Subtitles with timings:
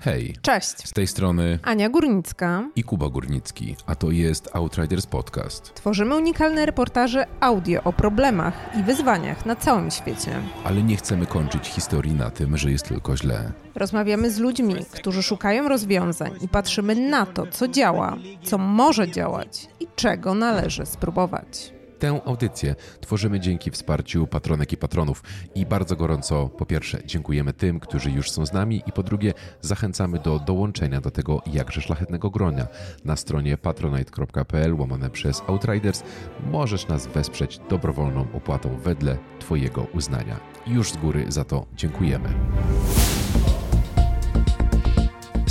[0.00, 0.34] Hej.
[0.42, 0.88] Cześć.
[0.88, 5.74] Z tej strony Ania Górnicka i Kuba Górnicki, a to jest Outriders Podcast.
[5.74, 10.40] Tworzymy unikalne reportaże audio o problemach i wyzwaniach na całym świecie.
[10.64, 13.52] Ale nie chcemy kończyć historii na tym, że jest tylko źle.
[13.74, 19.68] Rozmawiamy z ludźmi, którzy szukają rozwiązań i patrzymy na to, co działa, co może działać
[19.80, 21.77] i czego należy spróbować.
[21.98, 25.22] Tę audycję tworzymy dzięki wsparciu patronek i patronów
[25.54, 29.34] i bardzo gorąco po pierwsze dziękujemy tym, którzy już są z nami i po drugie
[29.60, 32.66] zachęcamy do dołączenia do tego jakże szlachetnego gronia.
[33.04, 36.02] Na stronie patronite.pl łamane przez Outriders
[36.50, 40.40] możesz nas wesprzeć dobrowolną opłatą wedle Twojego uznania.
[40.66, 42.28] Już z góry za to dziękujemy.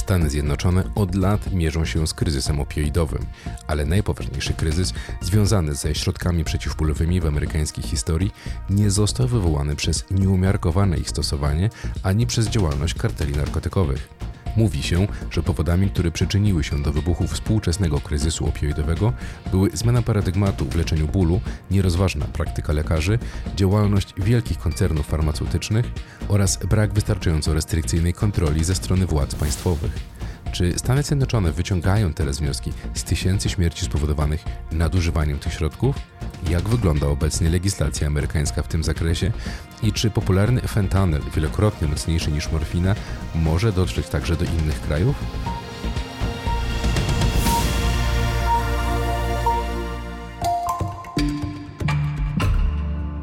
[0.07, 3.25] Stany Zjednoczone od lat mierzą się z kryzysem opioidowym,
[3.67, 8.31] ale najpoważniejszy kryzys związany ze środkami przeciwbólowymi w amerykańskiej historii
[8.69, 11.69] nie został wywołany przez nieumiarkowane ich stosowanie
[12.03, 14.09] ani przez działalność karteli narkotykowych.
[14.57, 19.13] Mówi się, że powodami, które przyczyniły się do wybuchu współczesnego kryzysu opioidowego
[19.51, 21.41] były zmiana paradygmatu w leczeniu bólu,
[21.71, 23.19] nierozważna praktyka lekarzy,
[23.55, 25.85] działalność wielkich koncernów farmaceutycznych
[26.27, 30.16] oraz brak wystarczająco restrykcyjnej kontroli ze strony władz państwowych.
[30.51, 35.95] Czy Stany Zjednoczone wyciągają teraz wnioski z tysięcy śmierci spowodowanych nadużywaniem tych środków?
[36.49, 39.31] Jak wygląda obecnie legislacja amerykańska w tym zakresie?
[39.83, 42.95] I czy popularny fentanyl, wielokrotnie mocniejszy niż morfina,
[43.35, 45.15] może dotrzeć także do innych krajów?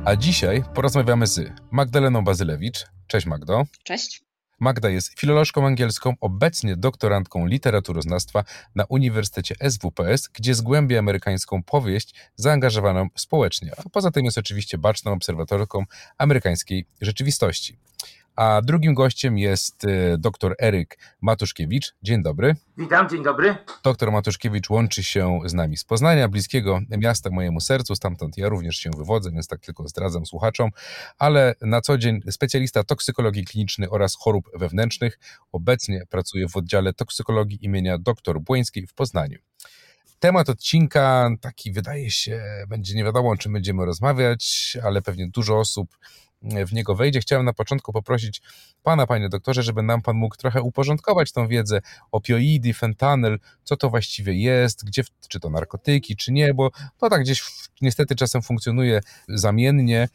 [0.05, 2.87] A dzisiaj porozmawiamy z Magdaleną Bazylewicz.
[3.07, 3.63] Cześć Magdo.
[3.85, 4.24] Cześć.
[4.65, 13.09] Magda jest filolożką angielską, obecnie doktorantką literaturoznawstwa na Uniwersytecie SWPS, gdzie zgłębia amerykańską powieść zaangażowaną
[13.15, 15.85] społecznie, a poza tym jest oczywiście baczną obserwatorką
[16.19, 17.79] amerykańskiej rzeczywistości.
[18.37, 21.95] A drugim gościem jest y, dr Eryk Matuszkiewicz.
[22.03, 22.55] Dzień dobry.
[22.79, 23.57] Witam, dzień dobry.
[23.85, 28.77] Doktor Matuszkiewicz łączy się z nami z Poznania, bliskiego miasta mojemu sercu, stamtąd ja również
[28.77, 30.71] się wywodzę, więc tak tylko zdradzam słuchaczom,
[31.19, 35.19] ale na co dzień specjalista toksykologii klinicznej oraz chorób wewnętrznych.
[35.53, 39.39] Obecnie pracuje w oddziale toksykologii imienia dr Błońskiej w Poznaniu.
[40.19, 45.59] Temat odcinka taki wydaje się, będzie nie wiadomo o czym będziemy rozmawiać, ale pewnie dużo
[45.59, 45.97] osób
[46.67, 47.21] w niego wejdzie.
[47.21, 48.43] Chciałem na początku poprosić
[48.83, 51.81] pana, panie doktorze, żeby nam pan mógł trochę uporządkować tą wiedzę
[52.13, 57.21] opioidy, fentanyl, co to właściwie jest, gdzie, czy to narkotyki, czy nie, bo to tak
[57.21, 57.43] gdzieś
[57.81, 60.09] niestety czasem funkcjonuje zamiennie,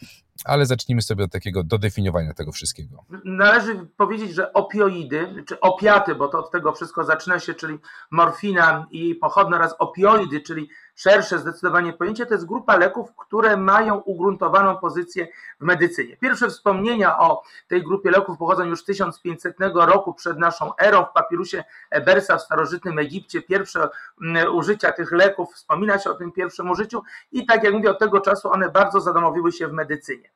[0.46, 3.04] ale zacznijmy sobie od takiego dodefiniowania tego wszystkiego.
[3.26, 7.80] Należy powiedzieć, że opioidy, czy opiaty, bo to od tego wszystko zaczyna się, czyli
[8.12, 13.58] morfina i jej pochodne oraz opioidy, czyli szersze zdecydowanie pojęcie, to jest grupa leków, które
[13.58, 15.28] mają ugruntowaną pozycję
[15.60, 16.18] w medycynie.
[16.18, 21.14] Pierwsze wspomnienia o tej grupie leków pochodzą już z 1500 roku przed naszą erą w
[21.14, 23.42] papirusie Ebersa w starożytnym Egipcie.
[23.42, 23.90] Pierwsze
[24.22, 28.00] mm, użycia tych leków, wspomina się o tym pierwszym użyciu i tak jak mówię, od
[28.00, 30.29] tego czasu one bardzo zadomowiły się w medycynie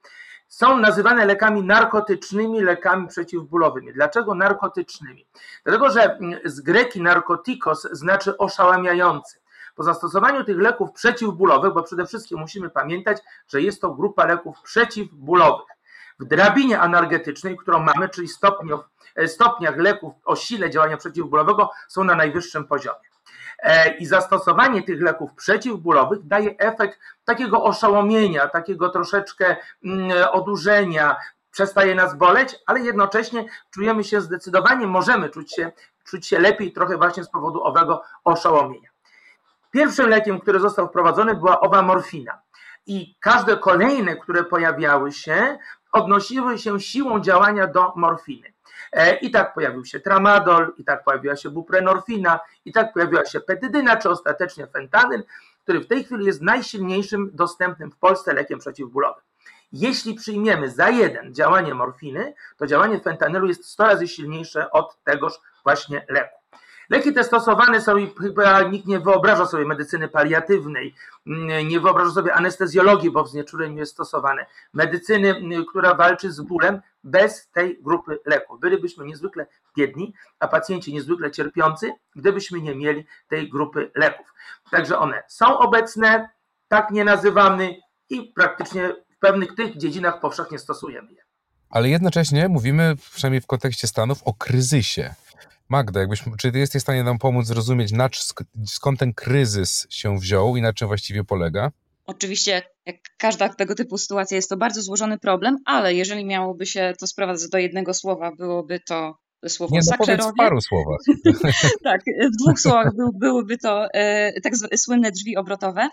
[0.48, 3.94] są nazywane lekami narkotycznymi, lekami przeciwbólowymi.
[3.94, 5.28] Dlaczego narkotycznymi?
[5.64, 9.40] Dlatego, że mm, z greki narkotikos znaczy oszałamiający.
[9.76, 13.18] Po zastosowaniu tych leków przeciwbólowych, bo przede wszystkim musimy pamiętać,
[13.48, 15.68] że jest to grupa leków przeciwbólowych.
[16.20, 18.28] W drabinie analgetycznej, którą mamy, czyli
[19.16, 23.13] e, stopniach leków o sile działania przeciwbólowego, są na najwyższym poziomie.
[23.64, 31.16] E, I zastosowanie tych leków przeciwbólowych daje efekt takiego oszołomienia, takiego troszeczkę mm, odurzenia,
[31.52, 35.72] przestaje nas boleć, ale jednocześnie czujemy się zdecydowanie, możemy czuć się,
[36.04, 38.90] czuć się lepiej trochę właśnie z powodu owego oszołomienia.
[39.72, 42.42] Pierwszym lekiem, który został wprowadzony, była owa morfina.
[42.86, 45.58] I każde kolejne, które pojawiały się,
[45.92, 48.54] odnosiły się siłą działania do morfiny.
[48.92, 53.42] E, I tak pojawił się tramadol, i tak pojawiła się buprenorfina, i tak pojawiła się
[53.42, 55.24] petydyna, czy ostatecznie fentanyl,
[55.64, 59.24] który w tej chwili jest najsilniejszym dostępnym w Polsce lekiem przeciwbólowym.
[59.74, 65.34] Jeśli przyjmiemy za jeden działanie morfiny, to działanie fentanylu jest 100 razy silniejsze od tegoż
[65.64, 66.36] właśnie leku.
[66.90, 70.96] Leki te stosowane są i chyba nikt nie wyobraża sobie medycyny paliatywnej,
[71.28, 76.42] mm, nie wyobraża sobie anestezjologii, bo w znieczuleniu jest stosowane, medycyny, mm, która walczy z
[76.42, 78.60] bólem bez tej grupy leków.
[78.60, 79.46] Bylibyśmy niezwykle
[79.78, 84.34] biedni, a pacjenci niezwykle cierpiący, gdybyśmy nie mieli tej grupy leków.
[84.72, 86.30] Także one są obecne,
[86.68, 87.76] tak nie nazywamy
[88.10, 91.24] i praktycznie w pewnych tych dziedzinach powszechnie stosujemy je.
[91.70, 95.16] Ale jednocześnie mówimy, przynajmniej w kontekście Stanów, o kryzysie.
[95.70, 98.10] Magda, jakbyś, czy ty jesteś w stanie nam pomóc zrozumieć, na,
[98.66, 101.72] skąd ten kryzys się wziął i na czym właściwie polega?
[102.06, 106.94] Oczywiście, jak każda tego typu sytuacja, jest to bardzo złożony problem, ale jeżeli miałoby się
[107.00, 110.32] to sprowadzać do jednego słowa, byłoby to słowo Nie, no saklerowie.
[110.32, 111.00] w paru słowach.
[111.84, 115.90] tak, w dwóch słowach był, byłyby to e, tak słynne drzwi obrotowe.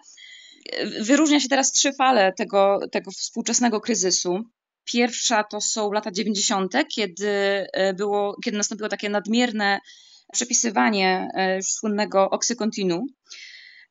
[1.00, 4.42] Wyróżnia się teraz trzy fale tego, tego współczesnego kryzysu.
[4.84, 7.28] Pierwsza to są lata 90., kiedy,
[7.72, 9.80] e, było, kiedy nastąpiło takie nadmierne
[10.32, 13.06] przepisywanie e, słynnego Oxycontinu,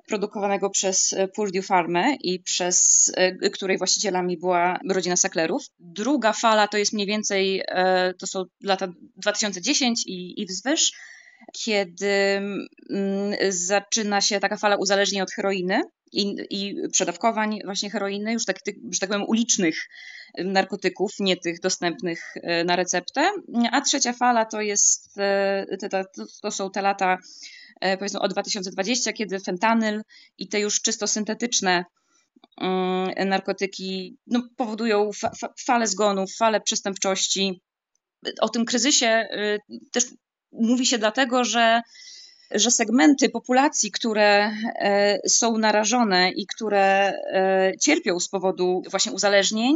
[0.09, 3.11] produkowanego przez Purdue Pharma i przez
[3.53, 5.63] której właścicielami była rodzina Sacklerów.
[5.79, 7.63] Druga fala to jest mniej więcej,
[8.19, 10.91] to są lata 2010 i, i wzwyż,
[11.63, 15.81] kiedy mm, zaczyna się taka fala uzależnień od heroiny
[16.11, 18.57] i, i przedawkowań właśnie heroiny, już tak,
[18.91, 19.87] że tak powiem ulicznych
[20.37, 23.31] narkotyków, nie tych dostępnych e, na receptę.
[23.71, 26.03] A trzecia fala to jest, e, to,
[26.41, 27.17] to są te lata e,
[27.99, 30.01] powiedzmy od 2020, kiedy fentanyl
[30.37, 31.85] i te już czysto syntetyczne
[32.61, 35.31] mm, narkotyki no, powodują fa
[35.65, 37.61] falę zgonów, falę przestępczości.
[38.41, 39.27] O tym kryzysie
[39.91, 40.05] też
[40.51, 41.81] mówi się dlatego, że,
[42.51, 49.75] że segmenty populacji, które e, są narażone i które e, cierpią z powodu właśnie uzależnień,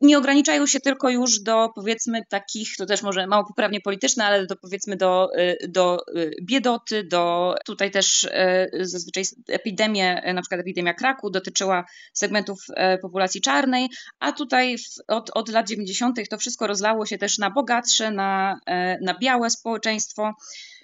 [0.00, 4.46] nie ograniczają się tylko już do powiedzmy takich, to też może mało poprawnie polityczne, ale
[4.46, 10.60] do powiedzmy do, y, do y, biedoty, do tutaj też y, zazwyczaj epidemie, na przykład
[10.60, 12.58] epidemia kraku dotyczyła segmentów
[13.02, 13.88] populacji czarnej,
[14.18, 14.76] a tutaj
[15.08, 16.28] od, od lat 90.
[16.30, 18.60] to wszystko rozlało się też na bogatsze, na,
[19.02, 20.34] na białe społeczeństwo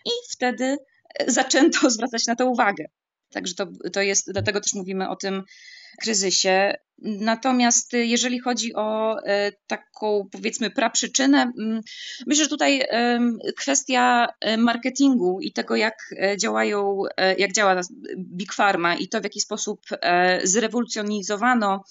[0.04, 0.76] i wtedy
[1.26, 2.84] zaczęto zwracać na to uwagę.
[3.32, 5.42] Także to, to jest, dlatego też mówimy o tym
[6.00, 6.74] kryzysie.
[7.04, 11.52] Natomiast jeżeli chodzi o e, taką powiedzmy praprzyczynę,
[12.26, 12.82] myślę, że tutaj
[13.56, 17.02] kwestia e, marketingu i tego, jak e, działają,
[17.38, 17.80] jak działa
[18.18, 19.80] Big Pharma i to, w jaki sposób
[20.42, 21.84] zrewolucjonizowano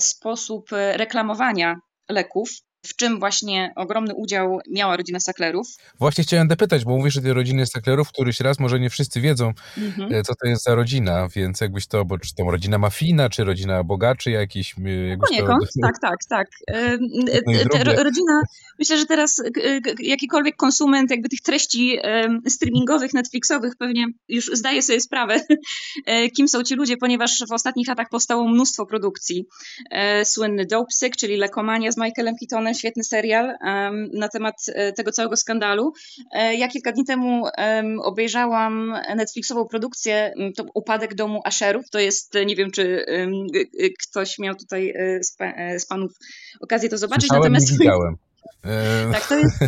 [0.00, 2.50] sposób reklamowania leków,
[2.86, 5.66] w czym właśnie ogromny udział miała rodzina Sacklerów.
[5.98, 9.52] Właśnie chciałem dopytać, bo mówisz o tej rodzinie Sacklerów, któryś raz może nie wszyscy wiedzą,
[9.78, 10.14] mhm.
[10.14, 13.44] E, co to jest za rodzina, więc jakbyś to, bo czy to rodzina mafijna, czy
[13.44, 14.74] rodzina bogaczy jakiś?
[15.28, 15.80] Poniekąd, to...
[15.82, 16.46] tak, tak, tak.
[17.46, 18.40] No rodzina,
[18.78, 19.42] myślę, że teraz
[19.98, 21.98] jakikolwiek konsument jakby tych treści
[22.48, 25.40] streamingowych, Netflixowych pewnie już zdaje sobie sprawę,
[26.06, 29.46] e, kim są ci ludzie, ponieważ w ostatnich latach powstało mnóstwo produkcji.
[30.24, 33.56] Słynny Dope Sick, czyli Lekomania z Michaelem Keatonem, świetny serial
[34.12, 35.92] na temat e, tego całego skandalu.
[36.32, 37.44] E, ja kilka dni temu
[38.02, 41.90] obejrzałam Netflixową produkcję, to Upadek domu Asherów.
[41.90, 43.04] To jest, nie wiem, czy
[44.08, 46.12] ktoś miał tutaj e, z panów
[46.60, 47.28] okazję to zobaczyć.
[47.28, 47.72] Słyszałem, Natomiast...
[47.72, 48.29] Nie widziałem.
[49.12, 49.58] Tak, to jest,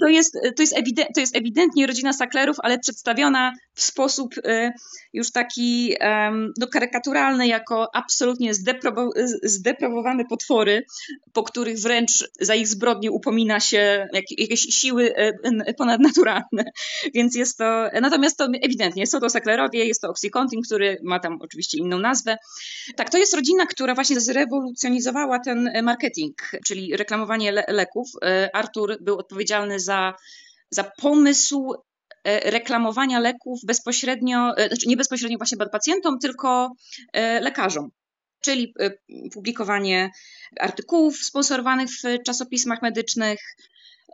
[0.00, 4.34] to jest, to jest, ewide, to jest ewidentnie rodzina Sacklerów, ale przedstawiona w sposób
[5.12, 5.94] już taki
[6.58, 8.52] no, karykaturalny, jako absolutnie
[9.42, 10.84] zdeprawowane potwory,
[11.32, 15.14] po których wręcz za ich zbrodnie upomina się jakieś siły
[15.78, 16.64] ponadnaturalne.
[17.14, 21.38] Więc jest to, natomiast to ewidentnie, są to Sacklerowie, jest to Oxycontin, który ma tam
[21.40, 22.36] oczywiście inną nazwę.
[22.96, 28.08] Tak, to jest rodzina, która właśnie zrewolucjonizowała ten marketing, czyli reklamowanie le leków.
[28.16, 30.14] Y, Artur był odpowiedzialny za
[30.70, 31.74] za pomysł
[32.24, 36.72] E, reklamowania leków bezpośrednio, e, znaczy nie bezpośrednio właśnie pacjentom, tylko
[37.12, 37.90] e, lekarzom.
[38.40, 38.74] Czyli
[39.32, 40.10] publikowanie
[40.60, 43.40] artykułów sponsorowanych w czasopismach medycznych.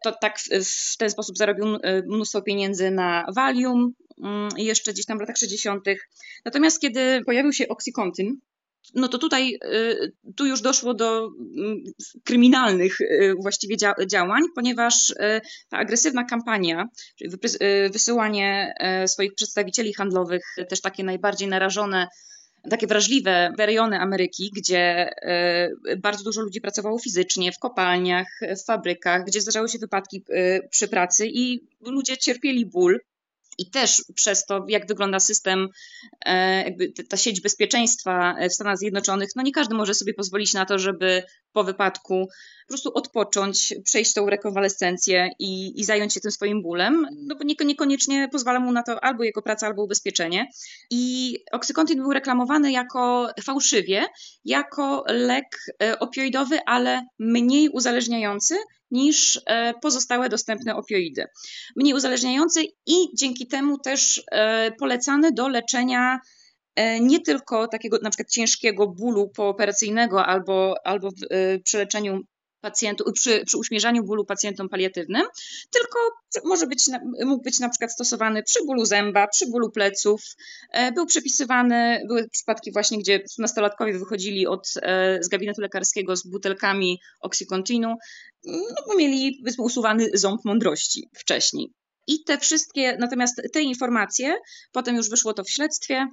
[0.04, 1.66] To tak w, ten sposób zarobił
[2.06, 3.92] mnóstwo pieniędzy na Valium
[4.22, 5.84] mm, jeszcze gdzieś tam w latach 60.
[6.44, 8.40] Natomiast kiedy pojawił się Oxycontin,
[8.94, 11.84] no to tutaj y, tu już doszło do mm,
[12.24, 15.16] kryminalnych y, właściwie działań, ponieważ y,
[15.68, 17.30] ta agresywna kampania, czyli
[17.92, 18.74] wysyłanie
[19.06, 22.08] swoich przedstawicieli handlowych, też takie najbardziej narażone
[22.70, 25.10] takie wrażliwe rejony Ameryki, gdzie
[25.98, 28.26] bardzo dużo ludzi pracowało fizycznie, w kopalniach,
[28.62, 30.24] w fabrykach, gdzie zdarzały się wypadki
[30.70, 33.00] przy pracy i ludzie cierpieli ból
[33.58, 35.68] i też przez to, jak wygląda system,
[36.26, 40.66] e, jakby ta sieć bezpieczeństwa w Stanach Zjednoczonych, no nie każdy może sobie pozwolić na
[40.66, 42.28] to, żeby po wypadku
[42.70, 47.64] po prostu odpocząć, przejść tą rekonwalescencję i, i zająć się tym swoim bólem, no bo
[47.64, 50.46] niekoniecznie pozwala mu na to albo jego praca, albo ubezpieczenie.
[50.90, 54.06] I oksykontin był reklamowany jako fałszywie,
[54.44, 55.46] jako lek
[55.82, 58.56] e, opioidowy, ale mniej uzależniający
[58.90, 61.24] niż e, pozostałe dostępne opioidy.
[61.76, 66.20] Mniej uzależniający i dzięki temu też e, polecany do leczenia
[67.00, 71.08] nie tylko takiego na przykład ciężkiego bólu pooperacyjnego albo, albo
[71.64, 72.20] przy leczeniu
[72.60, 75.22] pacjentów, przy, przy uśmierzaniu bólu pacjentom paliatywnym,
[75.70, 75.98] tylko
[76.44, 76.84] może być,
[77.24, 80.22] mógł być na przykład stosowany przy bólu zęba, przy bólu pleców.
[80.72, 84.68] E, był przepisywany, były przypadki właśnie, gdzie nastolatkowie wychodzili od,
[85.20, 87.96] z gabinetu lekarskiego z butelkami Oxycontinu,
[88.44, 91.72] no bo mieli usuwany ząb mądrości wcześniej.
[92.06, 94.36] I te wszystkie, natomiast te informacje,
[94.72, 96.06] potem już wyszło to w śledztwie,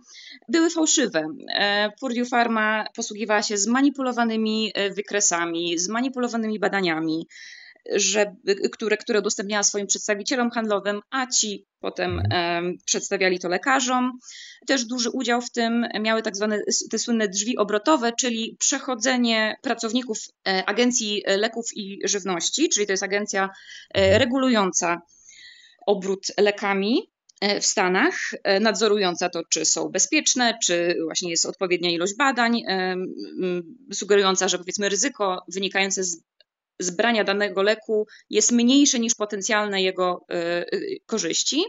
[0.50, 1.28] były fałszywe.
[1.56, 7.28] E, Purdue Pharma posługiwała się zmanipulowanymi e, wykresami, zmanipulowanymi badaniami,
[7.96, 8.36] że,
[8.72, 14.20] które, które udostępniała swoim przedstawicielom handlowym, a ci potem e, przedstawiali to lekarzom.
[14.68, 16.60] Też duży udział w tym miały tak zwane
[16.92, 20.18] te słynne drzwi obrotowe, czyli przechodzenie pracowników
[20.48, 23.50] e, Agencji Leków i Żywności, czyli to jest agencja
[23.94, 25.02] e, regulująca
[25.88, 31.90] obrót lekami e, w Stanach, e, nadzorująca to, czy są bezpieczne, czy właśnie jest odpowiednia
[31.90, 32.96] ilość badań, e,
[33.94, 36.18] sugerująca, że powiedzmy ryzyko wynikające z
[36.80, 40.26] zbrania danego leku jest mniejsze niż potencjalne jego
[41.06, 41.64] korzyści.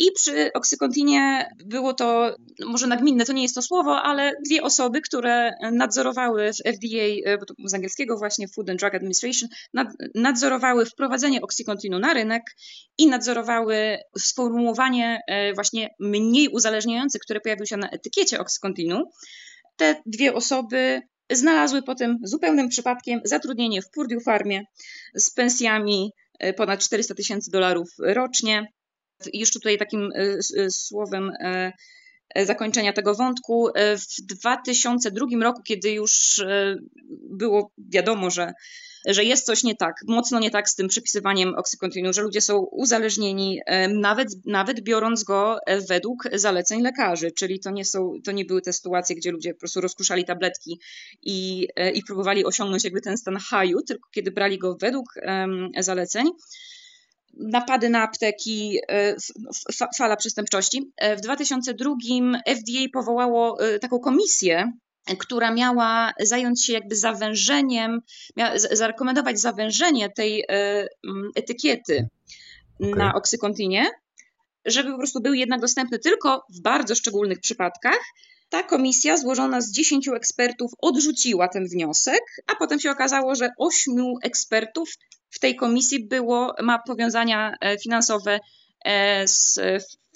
[0.00, 2.36] I przy oksykontinie było to,
[2.66, 7.38] może nagminne to nie jest to słowo, ale dwie osoby, które nadzorowały w FDA, e,
[7.38, 9.48] bo to z angielskiego właśnie Food and Drug Administration,
[10.14, 12.42] nadzorowały wprowadzenie oksykontinu na rynek
[12.98, 19.04] i nadzorowały sformułowanie e, właśnie mniej uzależniające, które pojawiły się na etykiecie oksykontinu.
[19.76, 24.64] Te dwie osoby znalazły potem zupełnym przypadkiem zatrudnienie w Purdue Farmie
[25.14, 28.66] z pensjami e, ponad 400 tysięcy dolarów rocznie.
[29.32, 31.72] Jeszcze tutaj takim e, e, słowem e,
[32.44, 33.68] zakończenia tego wątku.
[33.76, 36.44] W 2002 roku, kiedy już
[37.30, 38.52] było wiadomo, że,
[39.06, 42.58] że jest coś nie tak, mocno nie tak z tym przepisywaniem oksykontinu, że ludzie są
[42.58, 45.58] uzależnieni, nawet, nawet biorąc go
[45.88, 49.60] według zaleceń lekarzy, czyli to nie, są, to nie były te sytuacje, gdzie ludzie po
[49.60, 50.80] prostu rozkruszali tabletki
[51.22, 56.26] i, i próbowali osiągnąć jakby ten stan haju, tylko kiedy brali go według um, zaleceń
[57.36, 59.16] napady na apteki, e,
[59.98, 60.92] fala przestępczości.
[60.96, 61.94] E, w 2002
[62.46, 64.72] FDA powołało e, taką komisję,
[65.18, 68.00] która miała zająć się jakby zawężeniem,
[68.36, 70.44] miała zarekomendować zawężenie tej
[71.34, 72.08] etykiety
[72.80, 72.94] okay.
[72.94, 73.90] na oksykontinie,
[74.64, 78.00] żeby po prostu był jednak dostępny tylko w bardzo szczególnych przypadkach.
[78.48, 83.94] Ta komisja złożona z 10 ekspertów odrzuciła ten wniosek, a potem się okazało, że 8
[84.22, 84.88] ekspertów
[85.30, 88.40] w tej komisji było, ma powiązania e, finansowe
[88.84, 89.60] e, z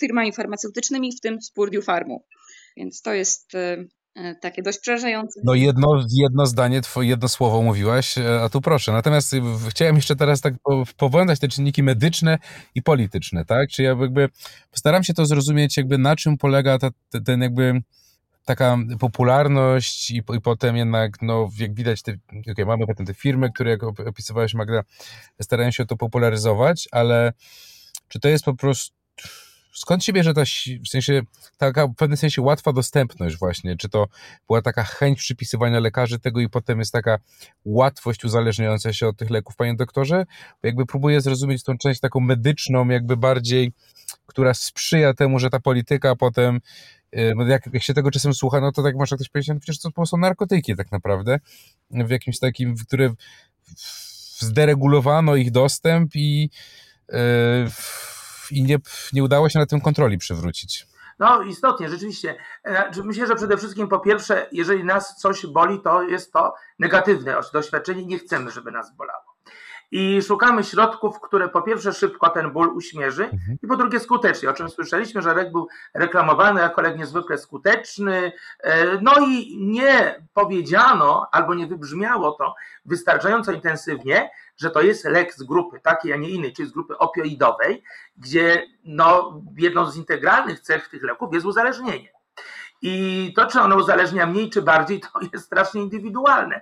[0.00, 1.80] firmami farmaceutycznymi, w tym z Purdue.
[2.76, 5.40] Więc to jest e, takie dość przerażające.
[5.44, 8.92] No jedno, jedno zdanie, jedno słowo mówiłaś, a tu proszę.
[8.92, 9.32] Natomiast
[9.68, 10.54] chciałem jeszcze teraz tak
[10.96, 12.38] powiązać te czynniki medyczne
[12.74, 13.68] i polityczne, tak?
[13.70, 14.28] Czyli jakby
[14.70, 16.90] postaram się to zrozumieć, jakby na czym polega ta,
[17.24, 17.82] ten jakby
[18.44, 22.16] taka popularność i, i potem jednak, no, jak widać, te,
[22.52, 24.82] okay, mamy potem te firmy, które, jak opisywałeś Magda,
[25.40, 27.32] starają się to popularyzować, ale
[28.08, 29.00] czy to jest po prostu
[29.72, 30.42] skąd się bierze ta,
[30.84, 31.22] w sensie,
[31.58, 33.76] taka w pewnym sensie łatwa dostępność właśnie?
[33.76, 34.08] Czy to
[34.46, 37.18] była taka chęć przypisywania lekarzy tego i potem jest taka
[37.64, 40.26] łatwość uzależniająca się od tych leków, panie doktorze?
[40.62, 43.72] Bo jakby próbuję zrozumieć tą część taką medyczną, jakby bardziej,
[44.26, 46.60] która sprzyja temu, że ta polityka potem
[47.16, 49.80] Y, jak, jak się tego czasem słucha, no to tak można ktoś powiedzieć, no przecież
[49.80, 51.38] to są narkotyki tak naprawdę,
[51.90, 53.10] w jakimś takim, w które
[54.38, 56.50] zderegulowano ich dostęp i,
[57.08, 57.18] yy,
[58.50, 58.76] i nie,
[59.12, 60.86] nie udało się na tym kontroli przywrócić.
[61.18, 62.36] No istotnie, rzeczywiście.
[62.64, 67.36] E, myślę, że przede wszystkim po pierwsze, jeżeli nas coś boli, to jest to negatywne
[67.52, 69.29] doświadczenie, nie chcemy, żeby nas bolało
[69.90, 73.58] i szukamy środków, które po pierwsze szybko ten ból uśmierzy mhm.
[73.62, 78.32] i po drugie skutecznie, o czym słyszeliśmy, że lek był reklamowany jako lek niezwykle skuteczny,
[78.60, 82.54] e, no i nie powiedziano albo nie wybrzmiało to
[82.84, 86.98] wystarczająco intensywnie, że to jest lek z grupy takiej, a nie innej, czyli z grupy
[86.98, 87.82] opioidowej,
[88.16, 92.12] gdzie no, jedną z integralnych cech tych leków jest uzależnienie.
[92.82, 96.60] I to, czy ono uzależnia mniej czy bardziej, to jest strasznie indywidualne,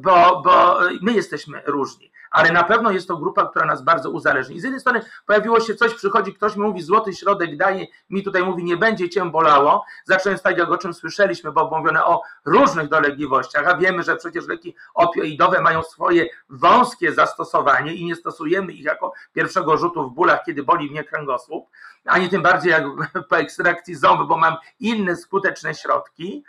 [0.00, 4.56] bo, bo my jesteśmy różni ale na pewno jest to grupa, która nas bardzo uzależni.
[4.56, 8.42] I z jednej strony pojawiło się coś, przychodzi ktoś, mówi złoty środek daje, mi tutaj
[8.42, 12.88] mówi nie będzie cię bolało, zacząłem tak jak o czym słyszeliśmy, bo mówione o różnych
[12.88, 18.84] dolegliwościach, a wiemy, że przecież leki opioidowe mają swoje wąskie zastosowanie i nie stosujemy ich
[18.84, 21.68] jako pierwszego rzutu w bólach, kiedy boli mnie kręgosłup,
[22.06, 22.84] ani tym bardziej jak
[23.30, 26.44] po ekstrakcji ząb, bo mam inne skuteczne środki.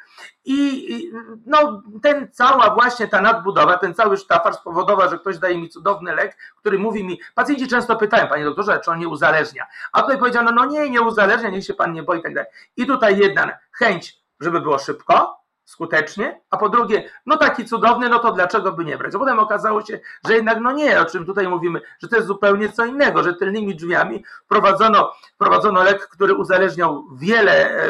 [0.46, 1.12] I
[1.46, 6.16] no, ten cała właśnie ta nadbudowa, ten cały sztafar spowodował, że ktoś daje mi cudowny
[6.16, 9.66] lek, który mówi mi, pacjenci często pytają, panie doktorze, czy on nie uzależnia.
[9.92, 12.52] A tutaj powiedziano, no nie, nie uzależnia, niech się pan nie boi i tak dalej.
[12.78, 15.38] I tutaj jedna chęć, żeby było szybko,
[15.68, 19.16] skutecznie, a po drugie, no taki cudowny, no to dlaczego by nie brać?
[19.16, 22.28] A potem okazało się, że jednak no nie, o czym tutaj mówimy, że to jest
[22.28, 27.90] zupełnie co innego, że tylnymi drzwiami wprowadzono, wprowadzono lek, który uzależniał wiele, e,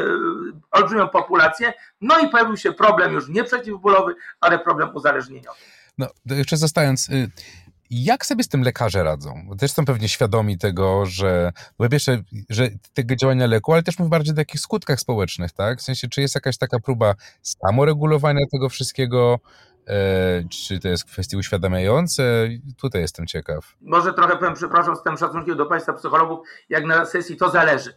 [0.72, 5.58] olbrzymią populację, no i pojawił się problem już nie przeciwbólowy, ale problem uzależnieniowy.
[5.98, 7.32] No, jeszcze zostając, y,
[7.90, 9.48] jak sobie z tym lekarze radzą?
[9.60, 14.10] Też są pewnie świadomi tego, że po pierwsze, że tego działania leku, ale też mówię
[14.10, 15.80] bardziej o takich skutkach społecznych, tak?
[15.80, 19.40] W sensie, czy jest jakaś taka próba samoregulowania tego wszystkiego,
[20.50, 22.50] czy to jest kwestie uświadamiające?
[22.78, 23.76] Tutaj jestem ciekaw.
[23.82, 27.94] Może trochę powiem, przepraszam, z tym szacunkiem do Państwa psychologów, jak na sesji to zależy.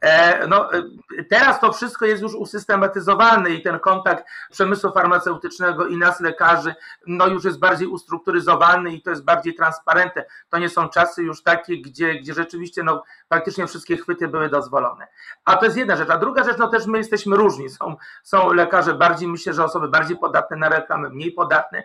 [0.00, 0.82] E, no, e,
[1.30, 6.74] teraz to wszystko jest już usystematyzowane i ten kontakt przemysłu farmaceutycznego i nas lekarzy
[7.06, 10.24] no, już jest bardziej ustrukturyzowany i to jest bardziej transparentne.
[10.48, 13.02] To nie są czasy już takie, gdzie, gdzie rzeczywiście no,
[13.34, 15.06] praktycznie wszystkie chwyty były dozwolone.
[15.44, 16.10] A to jest jedna rzecz.
[16.10, 17.70] A druga rzecz, no też my jesteśmy różni.
[17.70, 21.82] Są, są lekarze bardziej, myślę, że osoby bardziej podatne na reklamę, mniej podatne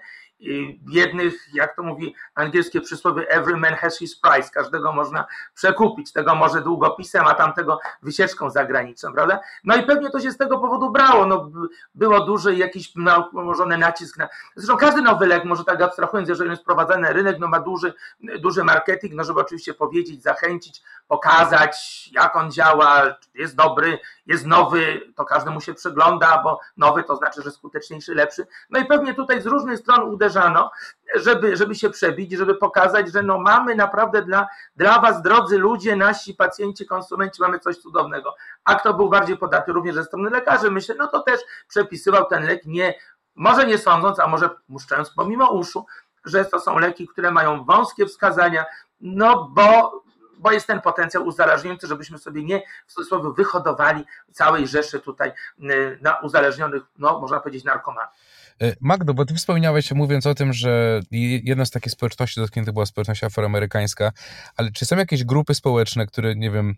[0.89, 6.35] jednych, jak to mówi angielskie przysłowie, every man has his price, każdego można przekupić, tego
[6.35, 9.39] może długopisem, a tamtego wycieczką zagraniczną, prawda?
[9.63, 11.51] No i pewnie to się z tego powodu brało, no
[11.95, 16.61] było duży jakiś nałożony nacisk na, zresztą każdy nowy lek, może tak abstrahując, jeżeli jest
[16.61, 17.93] wprowadzany na rynek, no ma duży,
[18.39, 25.01] duży marketing, no żeby oczywiście powiedzieć, zachęcić, pokazać, jak on działa, jest dobry, jest nowy,
[25.15, 28.47] to każdy mu się przygląda, bo nowy to znaczy, że skuteczniejszy, lepszy.
[28.69, 30.71] No i pewnie tutaj z różnych stron uderzano,
[31.15, 35.95] żeby, żeby się przebić, żeby pokazać, że no mamy naprawdę dla, dla was, drodzy ludzie,
[35.95, 38.35] nasi pacjenci, konsumenci, mamy coś cudownego.
[38.63, 42.45] A kto był bardziej podatny również ze strony lekarzy, myślę, no to też przepisywał ten
[42.45, 42.93] lek nie,
[43.35, 45.85] może nie sądząc, a może muszcząc pomimo uszu,
[46.25, 48.65] że to są leki, które mają wąskie wskazania,
[49.01, 49.99] no bo
[50.39, 55.99] bo jest ten potencjał uzależniający, żebyśmy sobie nie w cudzysłowie wyhodowali całej rzeszy tutaj y,
[56.01, 58.13] na uzależnionych, no można powiedzieć, narkomanów.
[58.61, 61.01] E, Magdo, bo ty wspomniałeś, mówiąc o tym, że
[61.43, 64.11] jedna z takich społeczności dotkniętych była społeczność afroamerykańska,
[64.55, 66.75] ale czy są jakieś grupy społeczne, które, nie wiem,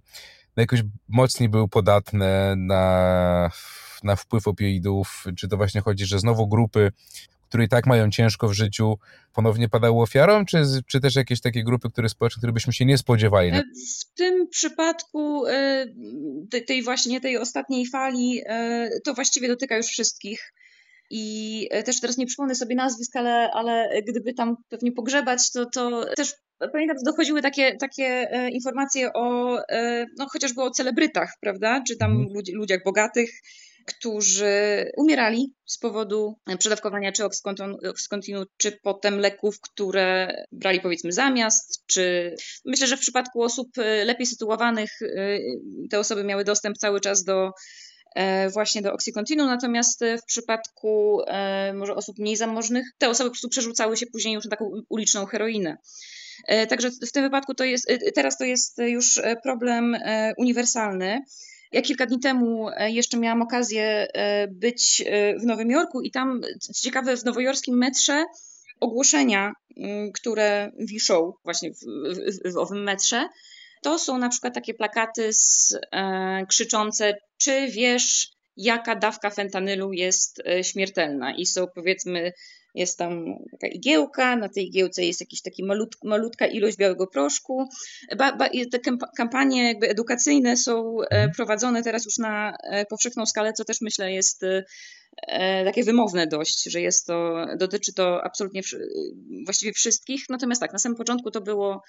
[0.56, 3.52] jakoś mocniej były podatne na,
[4.04, 5.26] na wpływ opioidów?
[5.38, 6.92] Czy to właśnie chodzi, że znowu grupy,
[7.50, 8.98] które i tak mają ciężko w życiu,
[9.34, 12.98] ponownie padały ofiarą, czy, czy też jakieś takie grupy, które społeczne, które byśmy się nie
[12.98, 13.50] spodziewali?
[13.50, 13.64] E,
[14.00, 15.86] w tym przypadku e,
[16.68, 18.42] tej właśnie tej ostatniej fali
[19.04, 20.54] to właściwie dotyka już wszystkich.
[21.14, 26.06] I też teraz nie przypomnę sobie nazwisk, ale, ale gdyby tam pewnie pogrzebać, to, to
[26.16, 26.34] też
[26.72, 29.58] pamiętam, że dochodziły takie, takie informacje o,
[30.18, 31.84] no chociażby o celebrytach, prawda?
[31.88, 32.34] Czy tam mhm.
[32.34, 33.30] ludzi, ludziach bogatych,
[33.86, 37.26] którzy umierali z powodu przedawkowania czy
[37.90, 44.06] Oxycontinu, czy potem leków, które brali powiedzmy zamiast, czy myślę, że w przypadku osób e,
[44.06, 45.38] lepiej sytuowanych e,
[45.90, 47.52] te osoby miały dostęp cały czas do e,
[48.54, 51.22] właśnie do Oxycontinu, natomiast w przypadku
[51.74, 55.26] może osób mniej zamożnych, te osoby po prostu przerzucały się później już na taką uliczną
[55.26, 55.78] heroinę.
[56.70, 59.98] Także w tym wypadku to jest, teraz to jest już problem
[60.38, 61.22] uniwersalny.
[61.72, 66.12] Ja kilka dni temu e, jeszcze miałam okazję e, być e, w Nowym Jorku i
[66.12, 68.26] tam, co ciekawe, w nowojorskim metrze
[68.80, 71.80] ogłoszenia, mm, które wiszą właśnie w,
[72.46, 73.30] w, w owym metrze,
[73.82, 77.14] to są na przykład takie plakaty z, e, krzyczące,
[77.44, 82.32] czy wiesz, jaka dawka fentanylu jest śmiertelna i są powiedzmy
[82.76, 87.70] jest tam taka igiełka, na tej igiełce jest jakaś taki malut, malutka ilość białego proszku.
[88.18, 88.80] Ba, ba, te
[89.18, 91.32] kampanie jakby edukacyjne są e, mhm.
[91.32, 94.64] prowadzone teraz już na e, powszechną skalę, co też myślę jest e,
[95.66, 98.62] takie wymowne dość, że jest to, dotyczy to absolutnie
[99.46, 100.24] właściwie wszystkich.
[100.30, 101.84] Natomiast tak, na samym początku to było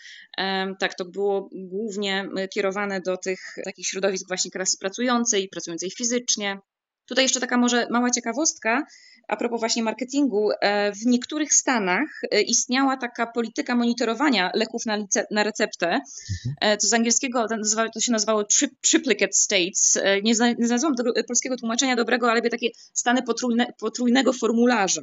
[0.79, 6.59] tak, to było głównie kierowane do tych takich środowisk właśnie klasy pracującej, pracującej fizycznie.
[7.07, 8.87] Tutaj jeszcze taka może mała ciekawostka,
[9.33, 14.97] a propos właśnie marketingu, e, w niektórych stanach e, istniała taka polityka monitorowania leków na,
[14.97, 16.55] lice, na receptę, mhm.
[16.61, 17.47] E, z angielskiego
[17.95, 19.99] to się nazywało tri, triplicate states.
[20.23, 25.03] Nie, zna, nie znalazłam do, polskiego tłumaczenia dobrego, ale takie stany potrójne, potrójnego formularza.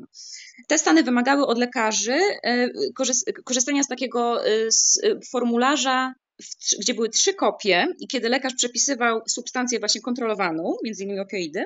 [0.68, 2.20] Te stany wymagały od lekarzy
[3.46, 6.14] korzystania z takiego z formularza
[6.80, 11.64] gdzie były trzy kopie i kiedy lekarz przepisywał substancję właśnie kontrolowaną, między innymi opioidy,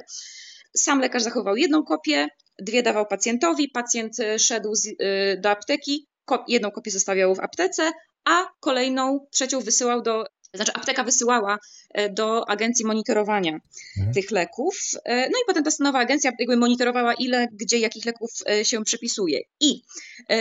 [0.75, 2.27] sam lekarz zachował jedną kopię,
[2.59, 4.95] dwie dawał pacjentowi, pacjent e, szedł z, y,
[5.41, 6.07] do apteki,
[6.47, 7.91] jedną kopię zostawiał w aptece,
[8.25, 11.57] a kolejną, trzecią wysyłał do, znaczy apteka wysyłała
[11.93, 13.59] e, do agencji monitorowania
[13.97, 14.13] mhm.
[14.13, 14.91] tych leków.
[15.05, 18.29] No i potem ta nowa agencja jakby monitorowała, ile, gdzie, jakich leków
[18.63, 19.39] się przepisuje.
[19.59, 19.81] I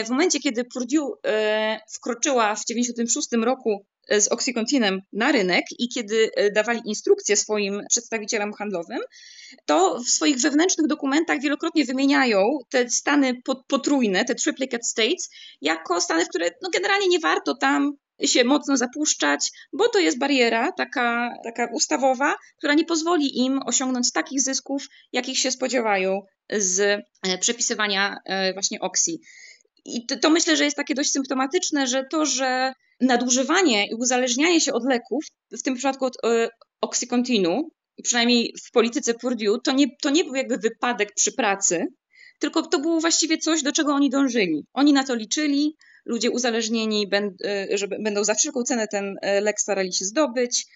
[0.06, 1.16] w momencie, kiedy Purdue
[1.92, 9.00] wkroczyła w 1996 roku z Oxycontinem na rynek i kiedy dawali instrukcje swoim przedstawicielom handlowym,
[9.64, 16.24] to w swoich wewnętrznych dokumentach wielokrotnie wymieniają te stany potrójne, te triplicate states, jako stany,
[16.24, 17.96] w które no generalnie nie warto tam
[18.28, 24.12] się mocno zapuszczać, bo to jest bariera taka, taka ustawowa, która nie pozwoli im osiągnąć
[24.12, 26.20] takich zysków, jakich się spodziewają
[26.52, 26.80] z
[27.22, 29.20] e, przepisywania e, właśnie oksji.
[29.84, 34.60] I to, to, myślę, że jest takie dość symptomatyczne, że to, że nadużywanie i uzależnianie
[34.60, 36.48] się od leków, w tym przypadku od y,
[36.80, 37.70] oksykontinu,
[38.02, 41.86] przynajmniej w polityce Purdue, to nie, to nie był jakby wypadek przy pracy,
[42.42, 44.66] tylko to było właściwie coś, do czego oni dążyli.
[44.72, 47.10] Oni na to liczyli, ludzie uzależnieni,
[47.44, 50.66] e, że będą za wszelką cenę ten e, lek starali się zdobyć.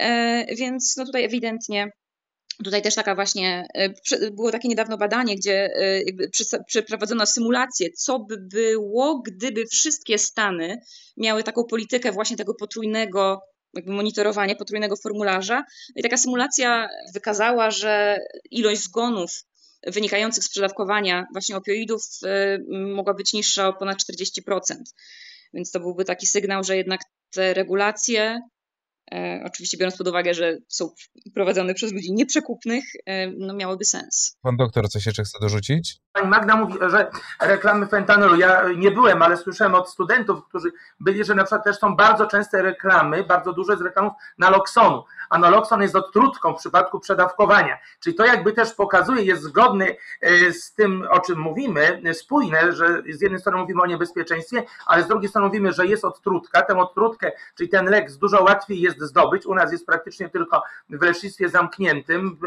[0.00, 1.90] E, więc no tutaj ewidentnie
[2.64, 3.66] Tutaj też taka właśnie,
[4.32, 5.70] było takie niedawno badanie, gdzie
[6.66, 10.80] przeprowadzono symulację, co by było, gdyby wszystkie Stany
[11.16, 13.40] miały taką politykę właśnie tego potrójnego
[13.74, 15.64] jakby monitorowania, potrójnego formularza.
[15.96, 18.18] I taka symulacja wykazała, że
[18.50, 19.30] ilość zgonów
[19.86, 24.60] wynikających z przedawkowania właśnie opioidów y, mogła być niższa o ponad 40%.
[25.54, 28.40] Więc to byłby taki sygnał, że jednak te regulacje
[29.44, 30.90] oczywiście biorąc pod uwagę, że są
[31.34, 34.38] prowadzone przez ludzi nieprzekupnych, e, no miałoby sens.
[34.42, 35.98] Pan doktor coś jeszcze chce dorzucić?
[36.12, 38.36] Pani Magda mówi, że reklamy fentanolu.
[38.36, 42.26] Ja nie byłem, ale słyszałem od studentów, którzy byli, że na przykład też są bardzo
[42.26, 45.04] częste reklamy, bardzo duże z reklamów naloksonu.
[45.30, 47.78] A nalokson jest odtrutką w przypadku przedawkowania.
[48.00, 53.02] Czyli to jakby też pokazuje, jest zgodny e, z tym, o czym mówimy, spójne, że
[53.12, 56.62] z jednej strony mówimy o niebezpieczeństwie, ale z drugiej strony mówimy, że jest odtrutka.
[56.62, 59.46] Tę odtrutkę, czyli ten lek dużo łatwiej jest zdobyć.
[59.46, 62.38] U nas jest praktycznie tylko w lecznictwie zamkniętym,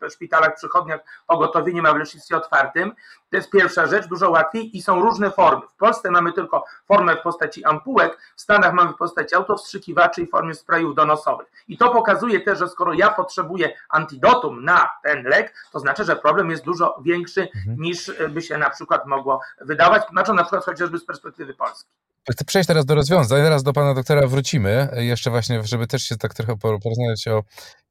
[0.00, 2.92] w szpitalach, przychodniach pogotowie nie ma w lecznictwie otwartym.
[3.30, 5.62] To jest pierwsza rzecz, dużo łatwiej i są różne formy.
[5.68, 10.26] W Polsce mamy tylko formę w postaci ampułek, w Stanach mamy w postaci autowstrzykiwaczy i
[10.26, 11.46] formie sprayów donosowych.
[11.68, 16.16] I to pokazuje też, że skoro ja potrzebuję antidotum na ten lek, to znaczy, że
[16.16, 17.76] problem jest dużo większy mhm.
[17.78, 21.90] niż by się na przykład mogło wydawać, znaczy na przykład chociażby z perspektywy Polski.
[22.30, 26.16] Chcę przejść teraz do rozwiązań, teraz do pana doktora wrócimy, jeszcze właśnie, żeby też się
[26.16, 27.42] tak trochę porozmawiać o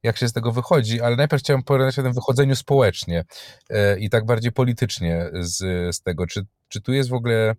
[0.02, 3.24] jak się z tego wychodzi, ale najpierw chciałem porozmawiać o tym wychodzeniu społecznie
[3.70, 5.56] e, i tak bardziej politycznie z,
[5.96, 6.26] z tego.
[6.26, 7.54] Czy, czy tu jest w ogóle,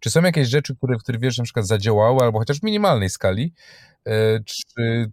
[0.00, 3.52] czy są jakieś rzeczy, które, które wiesz, na przykład zadziałały, albo chociaż w minimalnej skali,
[4.06, 5.10] e, czy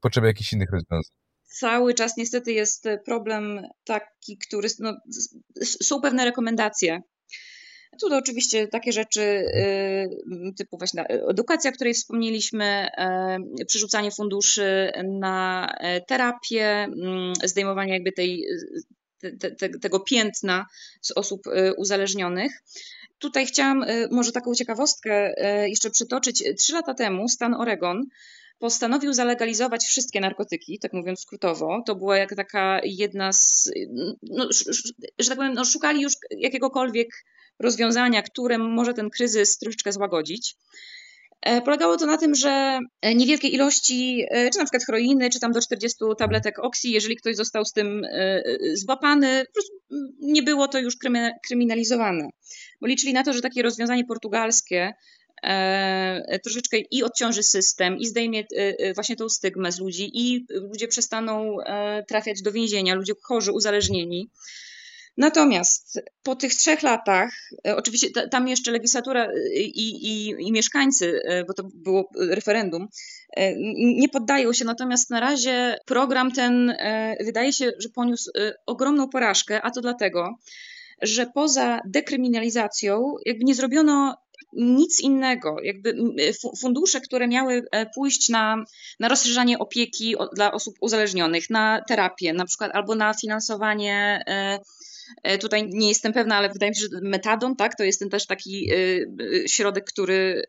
[0.00, 1.16] potrzeba jakichś innych rozwiązań?
[1.58, 4.68] cały czas niestety jest problem taki, który.
[4.78, 4.96] No,
[5.64, 7.00] są pewne rekomendacje
[8.00, 12.88] tu to oczywiście takie rzeczy y, typu właśnie edukacja, o której wspomnieliśmy,
[13.60, 15.72] y, przerzucanie funduszy na
[16.08, 16.88] terapię,
[17.44, 18.46] zdejmowanie jakby tej,
[19.40, 20.66] te, te, tego piętna
[21.00, 22.52] z osób y, uzależnionych.
[23.18, 25.34] Tutaj chciałam może taką ciekawostkę
[25.68, 26.44] jeszcze przytoczyć.
[26.58, 28.06] Trzy lata temu stan Oregon
[28.58, 31.82] postanowił zalegalizować wszystkie narkotyki, tak mówiąc skrótowo.
[31.86, 33.70] To była jak taka jedna z,
[34.22, 34.48] no,
[35.18, 37.08] że tak powiem, no, szukali już jakiegokolwiek
[37.58, 40.56] rozwiązania, które może ten kryzys troszeczkę złagodzić.
[41.42, 45.40] E, polegało to na tym, że e, niewielkie ilości, e, czy na przykład heroiny, czy
[45.40, 48.06] tam do 40 tabletek oksji, jeżeli ktoś został z tym
[48.74, 49.72] złapany, po prostu
[50.20, 50.96] nie było to już
[51.46, 52.28] kryminalizowane.
[52.80, 54.94] Bo liczyli na to, że takie rozwiązanie portugalskie
[56.42, 58.44] troszeczkę i odciąży system, i zdejmie
[58.94, 61.56] właśnie tą stygmę z ludzi, i ludzie przestaną
[62.08, 64.30] trafiać do więzienia, ludzie chorzy, uzależnieni.
[65.16, 67.30] Natomiast po tych trzech latach,
[67.66, 72.88] e, oczywiście tam jeszcze legislatura e, i, i, i, mieszkańcy, e, bo to było referendum,
[73.76, 76.76] nie poddają się, natomiast na razie program ten
[77.20, 78.30] wydaje się, że poniósł
[78.66, 80.38] ogromną porażkę, a to dlatego,
[81.02, 84.16] że poza dekryminalizacją jakby nie zrobiono
[84.56, 85.56] nic innego.
[85.62, 85.94] Jakby
[86.60, 87.64] fundusze, które miały
[87.94, 88.64] pójść na,
[89.00, 94.24] na rozszerzanie opieki dla osób uzależnionych, na terapię na przykład, albo na finansowanie
[95.22, 98.10] E, tutaj nie jestem pewna, ale wydaje mi się, że metadon, tak, to jest ten
[98.10, 100.42] też taki e, e, środek, który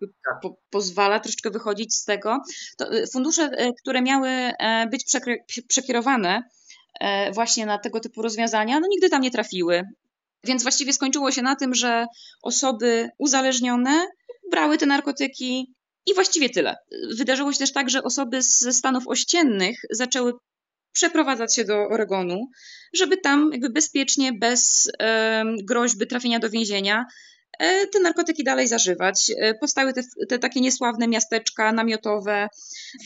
[0.00, 0.40] tak.
[0.42, 2.38] po, pozwala troszeczkę wychodzić z tego.
[2.78, 3.50] To fundusze,
[3.82, 4.28] które miały
[4.90, 5.04] być
[5.68, 6.42] przekierowane
[7.32, 9.82] właśnie na tego typu rozwiązania, no nigdy tam nie trafiły.
[10.44, 12.06] Więc właściwie skończyło się na tym, że
[12.42, 14.06] osoby uzależnione
[14.50, 15.74] brały te narkotyki
[16.06, 16.76] i właściwie tyle.
[17.16, 20.32] Wydarzyło się też tak, że osoby ze stanów ościennych zaczęły
[20.92, 22.50] przeprowadzać się do Oregonu,
[22.94, 24.90] żeby tam jakby bezpiecznie, bez
[25.62, 27.06] groźby trafienia do więzienia,
[27.58, 29.32] e, te narkotyki dalej zażywać.
[29.38, 32.48] E, powstały te, te takie niesławne miasteczka namiotowe,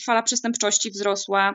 [0.04, 1.54] fala przestępczości wzrosła.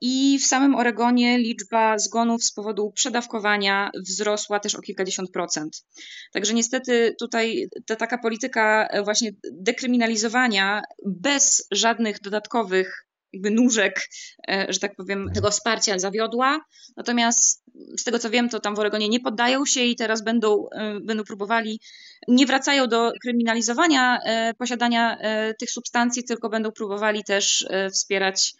[0.00, 5.84] I w samym Oregonie liczba zgonów z powodu przedawkowania wzrosła też o kilkadziesiąt procent.
[6.32, 14.08] Także niestety tutaj ta taka polityka właśnie dekryminalizowania bez żadnych dodatkowych jakby nóżek,
[14.48, 16.60] e, że tak powiem, tego wsparcia zawiodła.
[16.96, 17.64] Natomiast
[17.98, 21.00] z tego co wiem, to tam w Oregonie nie poddają się i teraz będą, e,
[21.00, 21.80] będą próbowali,
[22.28, 25.18] nie wracają do kryminalizowania e, posiadania
[25.58, 28.54] tych substancji, tylko będą próbowali też wspierać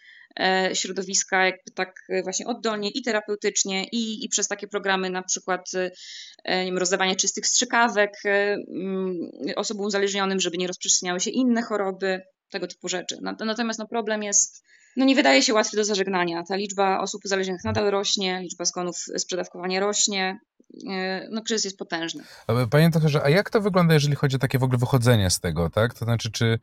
[0.73, 5.71] środowiska jakby tak właśnie oddolnie i terapeutycznie i, i przez takie programy na przykład
[6.45, 8.11] nie wiem, rozdawanie czystych strzykawek
[9.55, 13.17] osobom uzależnionym, żeby nie rozprzestrzeniały się inne choroby tego typu rzeczy.
[13.21, 14.63] Natomiast no, problem jest,
[14.97, 16.43] no nie wydaje się łatwy do zażegnania.
[16.43, 20.39] Ta liczba osób uzależnionych nadal rośnie, liczba zgonów z przedawkowania rośnie.
[20.89, 22.23] E, no kryzys jest potężny.
[22.71, 25.69] Panie doktorze, a jak to wygląda, jeżeli chodzi o takie w ogóle wychodzenie z tego,
[25.69, 25.93] tak?
[25.93, 26.59] To znaczy, czy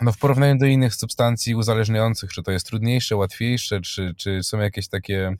[0.00, 4.58] no w porównaniu do innych substancji uzależniających, czy to jest trudniejsze, łatwiejsze, czy, czy są
[4.58, 5.36] jakieś takie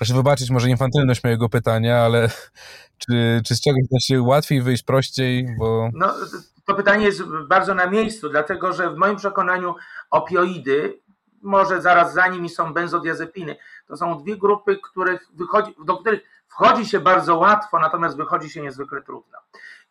[0.00, 2.28] proszę wybaczyć może infantylność mojego pytania, ale
[3.02, 5.46] czy, czy z czegoś da się łatwiej wyjść, prościej?
[5.58, 5.90] Bo...
[5.92, 6.14] No,
[6.66, 9.74] to pytanie jest bardzo na miejscu, dlatego że w moim przekonaniu
[10.10, 11.00] opioidy,
[11.42, 13.56] może zaraz za nimi są benzodiazepiny,
[13.86, 18.62] to są dwie grupy, których wychodzi, do których wchodzi się bardzo łatwo, natomiast wychodzi się
[18.62, 19.38] niezwykle trudno.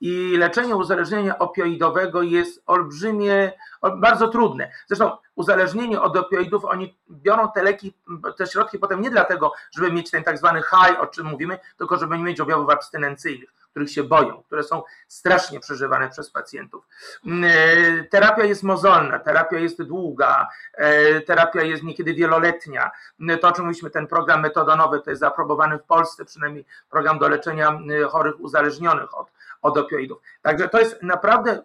[0.01, 3.51] I leczenie uzależnienia opioidowego jest olbrzymie,
[3.97, 4.71] bardzo trudne.
[4.87, 7.93] Zresztą uzależnienie od opioidów, oni biorą te leki,
[8.37, 11.97] te środki potem nie dlatego, żeby mieć ten tak zwany high, o czym mówimy, tylko
[11.97, 16.87] żeby nie mieć objawów abstynencyjnych których się boją, które są strasznie przeżywane przez pacjentów.
[17.25, 22.91] Mm, e, terapia jest mozolna, terapia jest długa, e, terapia jest niekiedy wieloletnia.
[23.19, 27.19] Mm, to, o czym mówiliśmy, ten program metodonowy, to jest zaaprobowany w Polsce, przynajmniej program
[27.19, 29.31] do leczenia mm, chorych uzależnionych od,
[29.61, 30.21] od opioidów.
[30.41, 31.61] Także to jest naprawdę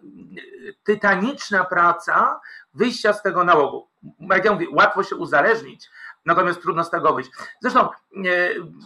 [0.83, 2.39] tytaniczna praca
[2.73, 3.87] wyjścia z tego nałogu.
[4.19, 5.89] Jak ja mówię, łatwo się uzależnić,
[6.25, 7.31] natomiast trudno z tego wyjść.
[7.61, 7.89] Zresztą e,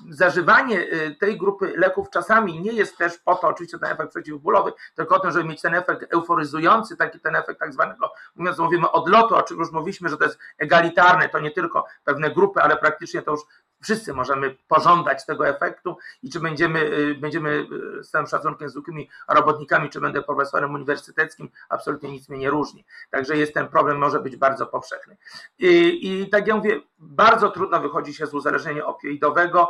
[0.09, 4.73] zażywanie e, tej grupy leków czasami nie jest też po to, oczywiście ten efekt przeciwbólowy,
[4.95, 8.91] tylko o tym, żeby mieć ten efekt euforyzujący, taki ten efekt tak zwanego, mówiąc, mówimy
[8.91, 12.77] odlotu, o czym już mówiliśmy, że to jest egalitarne, to nie tylko pewne grupy, ale
[12.77, 13.41] praktycznie to już
[13.81, 17.67] wszyscy możemy pożądać tego efektu i czy będziemy, y, będziemy
[17.99, 22.85] y, z całym szacunkiem zwykłymi robotnikami, czy będę profesorem uniwersyteckim, absolutnie nic mnie nie różni.
[23.11, 25.17] Także jest ten problem, może być bardzo powszechny.
[25.59, 29.69] I, i tak jak mówię, bardzo trudno wychodzi się z uzależnienia opioidowego.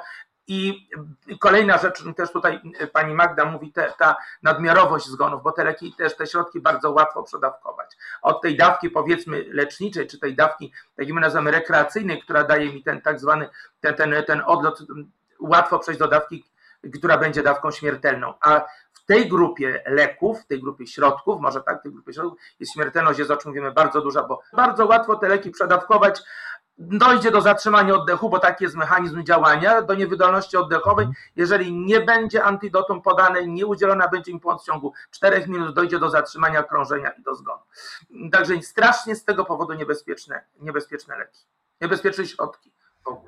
[0.51, 0.87] I
[1.39, 2.61] kolejna rzecz, też tutaj
[2.93, 7.23] pani Magda mówi, te, ta nadmiarowość zgonów, bo te leki też, te środki bardzo łatwo
[7.23, 7.97] przedawkować.
[8.21, 12.83] Od tej dawki powiedzmy leczniczej, czy tej dawki, tak my nazywamy rekreacyjnej, która daje mi
[12.83, 13.49] ten tak zwany,
[13.81, 14.79] ten, ten, ten odlot,
[15.39, 16.45] łatwo przejść do dawki,
[16.97, 18.33] która będzie dawką śmiertelną.
[18.41, 18.59] A
[18.93, 22.73] w tej grupie leków, w tej grupie środków, może tak, w tej grupie środków, jest
[22.73, 26.21] śmiertelność, jest o czym mówimy, bardzo duża, bo bardzo łatwo te leki przedawkować,
[26.79, 31.05] dojdzie do zatrzymania oddechu, bo taki jest mechanizm działania, do niewydolności oddechowej.
[31.05, 31.25] Mhm.
[31.35, 35.99] Jeżeli nie będzie antidotum podane, nie udzielona będzie im pomoc w ciągu 4 minut, dojdzie
[35.99, 37.61] do zatrzymania krążenia i do zgonu.
[38.31, 41.39] Także strasznie z tego powodu niebezpieczne, niebezpieczne leki,
[41.81, 42.71] niebezpieczne środki.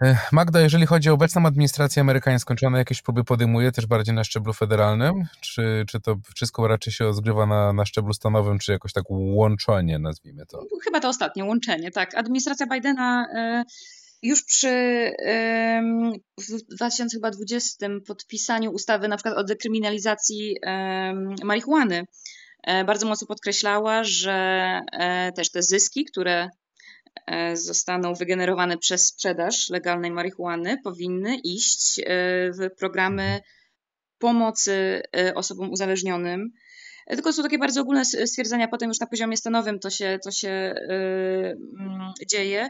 [0.01, 4.15] E, Magda, jeżeli chodzi o obecną administrację amerykańską, czy ona jakieś próby podejmuje też bardziej
[4.15, 5.23] na szczeblu federalnym?
[5.41, 9.99] Czy, czy to wszystko raczej się rozgrywa na, na szczeblu stanowym, czy jakoś tak łączenie,
[9.99, 10.63] nazwijmy to?
[10.83, 12.15] Chyba to ostatnie, łączenie, tak.
[12.15, 13.63] Administracja Bidena e,
[14.21, 15.11] już przy
[16.37, 20.57] w 2020 podpisaniu ustawy na przykład o dekryminalizacji
[21.43, 22.05] marihuany
[22.63, 24.81] e, bardzo mocno podkreślała, że
[25.35, 26.49] też te zyski, które
[27.53, 32.03] zostaną wygenerowane przez sprzedaż legalnej marihuany, powinny iść e,
[32.51, 33.41] w programy
[34.19, 36.51] pomocy e, osobom uzależnionym.
[37.07, 40.49] Tylko są takie bardzo ogólne stwierdzenia, potem już na poziomie stanowym to się, to się
[40.49, 42.69] mm, dzieje.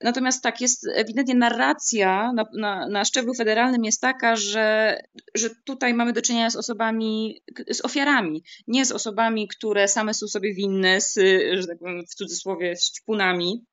[0.00, 4.98] Natomiast tak, jest ewidentnie narracja na, na, na, szczeblu federalnym jest taka, że,
[5.34, 10.26] że tutaj mamy do czynienia z osobami, z ofiarami, nie z osobami, które same są
[10.26, 11.14] sobie winne, z,
[11.60, 13.64] że tak powiem w cudzysłowie, z ćpunami,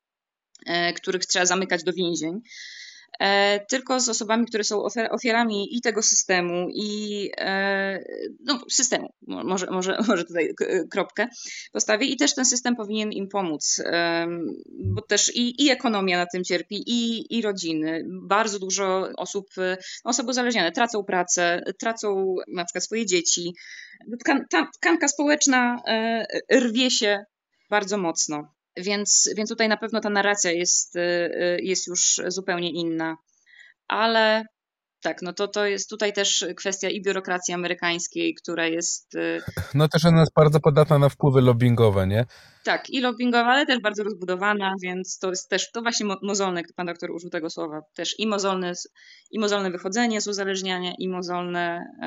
[0.66, 2.40] e, których trzeba zamykać do więzień.
[3.20, 8.04] E, tylko z osobami, które są ofiarami i tego systemu, i e,
[8.40, 10.54] no, systemu, może, może, może tutaj
[10.90, 11.28] kropkę
[11.72, 13.82] postawię, i też ten system powinien im pomóc,
[14.84, 18.04] bo też i, i ekonomia na tym cierpi, i, i rodziny.
[18.22, 19.46] Bardzo dużo osób,
[20.04, 23.54] osoby uzależnione tracą pracę, tracą na przykład swoje dzieci.
[24.80, 27.24] Tkanka społeczna e, rwie się
[27.70, 28.55] bardzo mocno.
[28.76, 33.16] Więc, więc tutaj na pewno ta narracja jest, y, y, jest już zupełnie inna.
[33.88, 34.44] Ale
[35.00, 39.14] tak, no to, to jest tutaj też kwestia i biurokracji amerykańskiej, która jest.
[39.14, 39.42] Y,
[39.74, 42.24] no też ona jest bardzo podatna na wpływy lobbyingowe, nie?
[42.66, 46.86] Tak, i lobbyingowa, ale też bardzo rozbudowana, więc to jest też, to właśnie mozolne, pan
[46.86, 48.72] doktor użył tego słowa, też i mozolne,
[49.30, 52.06] i mozolne wychodzenie z uzależniania, i mozolne e,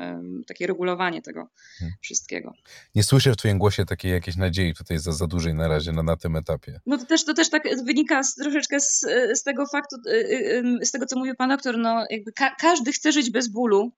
[0.00, 1.96] e, takie regulowanie tego hmm.
[2.00, 2.52] wszystkiego.
[2.94, 6.02] Nie słyszę w twoim głosie takiej jakiejś nadziei tutaj za, za dużej na razie na,
[6.02, 6.80] na tym etapie.
[6.86, 10.10] No to też, to też tak wynika z, troszeczkę z, z tego faktu, y,
[10.80, 13.92] y, z tego co mówił pan doktor, no jakby ka każdy chce żyć bez bólu,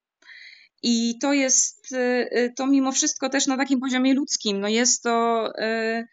[0.83, 1.97] i to jest, y,
[2.37, 6.07] y, to mimo wszystko też na takim poziomie ludzkim, no jest to y,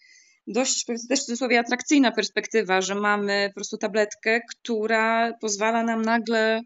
[0.48, 6.62] dość, też w cudzysłowie, atrakcyjna perspektywa, że mamy po prostu tabletkę, która pozwala nam nagle,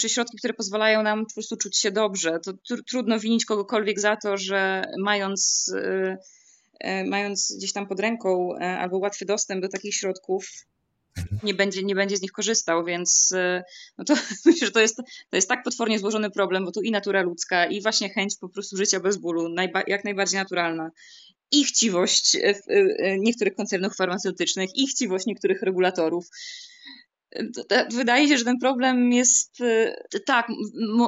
[0.00, 2.40] czy środki, które pozwalają nam po prostu czuć się dobrze.
[2.44, 5.72] To tr trudno winić kogokolwiek za to, że mając,
[7.06, 10.44] mając gdzieś tam pod ręką albo łatwy dostęp do takich środków.
[11.42, 13.62] Nie będzie, nie będzie z nich korzystał, więc y,
[13.98, 14.14] no to
[14.46, 14.96] myślę, że to jest,
[15.30, 18.48] to jest tak potwornie złożony problem, bo tu i natura ludzka, i właśnie chęć po
[18.48, 20.90] prostu życia bez bólu, najba, jak najbardziej naturalna,
[21.52, 26.26] i chciwość y, y, niektórych koncernów farmaceutycznych, i chciwość niektórych regulatorów.
[27.90, 29.58] Wydaje się, że ten problem jest
[30.26, 30.48] tak,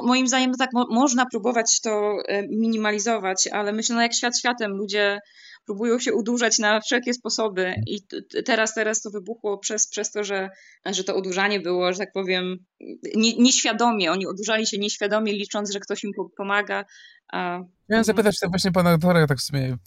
[0.03, 2.17] moim zdaniem tak, można próbować to
[2.49, 5.19] minimalizować, ale myślę, no jak świat światem, ludzie
[5.65, 7.99] próbują się udłużać na wszelkie sposoby i
[8.45, 10.49] teraz, teraz to wybuchło przez, przez to, że,
[10.85, 12.57] że to odurzanie było, że tak powiem,
[13.15, 14.11] nie, nieświadomie.
[14.11, 16.85] Oni odurzali się nieświadomie, licząc, że ktoś im pomaga,
[17.31, 17.59] a...
[17.89, 19.77] Miałem zapytać tak właśnie pana doktora, tak w sumie,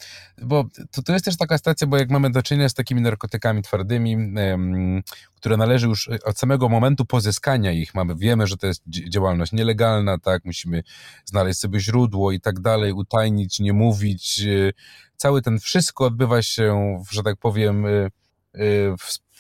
[0.42, 3.62] bo to, to jest też taka sytuacja, bo jak mamy do czynienia z takimi narkotykami
[3.62, 5.02] twardymi, um,
[5.37, 10.18] które należy już od samego momentu pozyskania ich, mamy, wiemy, że to jest działalność nielegalna,
[10.18, 10.83] tak, musimy
[11.24, 14.72] znaleźć sobie źródło i tak dalej, utajnić, nie mówić, y,
[15.16, 18.11] cały ten wszystko odbywa się, że tak powiem, y,
[18.54, 18.94] y,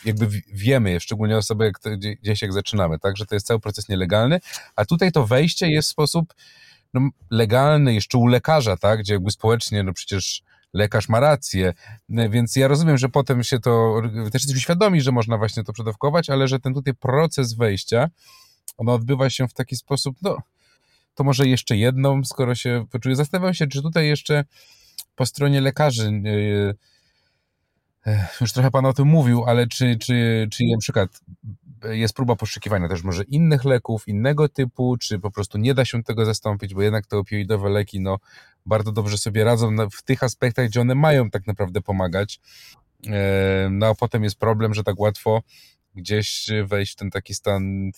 [0.04, 4.40] jakby wiemy, szczególnie osoby, jak gdzieś jak zaczynamy, tak, że to jest cały proces nielegalny,
[4.76, 6.34] a tutaj to wejście jest w sposób
[6.94, 11.72] no, legalny, jeszcze u lekarza, tak, gdzie jakby społecznie, no przecież lekarz ma rację,
[12.08, 16.30] więc ja rozumiem, że potem się to, też jesteśmy świadomi, że można właśnie to przedawkować,
[16.30, 18.08] ale że ten tutaj proces wejścia,
[18.76, 20.36] on odbywa się w taki sposób, no,
[21.14, 23.16] to może jeszcze jedną, skoro się poczuję.
[23.16, 24.44] Zastanawiam się, czy tutaj jeszcze
[25.16, 26.76] po stronie lekarzy, yy,
[28.40, 31.20] już trochę Pan o tym mówił, ale czy, czy, czy na przykład
[31.90, 36.02] jest próba poszukiwania też może innych leków, innego typu, czy po prostu nie da się
[36.02, 38.18] tego zastąpić, bo jednak te opioidowe leki no,
[38.66, 42.40] bardzo dobrze sobie radzą w tych aspektach, gdzie one mają tak naprawdę pomagać.
[43.70, 45.42] No a potem jest problem, że tak łatwo
[45.94, 47.90] gdzieś wejść w ten taki stan